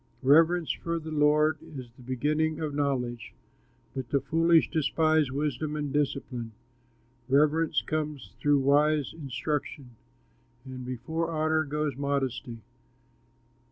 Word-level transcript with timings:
Reverence 0.23 0.71
for 0.71 0.97
the 0.97 1.11
Lord 1.11 1.59
is 1.61 1.91
the 1.91 2.01
beginning 2.01 2.59
of 2.59 2.73
knowledge, 2.73 3.35
But 3.95 4.09
the 4.09 4.19
foolish 4.19 4.67
despise 4.71 5.29
wisdom 5.29 5.75
and 5.75 5.93
discipline. 5.93 6.53
Reverence 7.29 7.83
comes 7.85 8.33
through 8.39 8.61
wise 8.61 9.13
instruction, 9.13 9.91
And 10.65 10.83
before 10.87 11.29
honor 11.29 11.63
goes 11.65 11.95
modesty. 11.95 12.63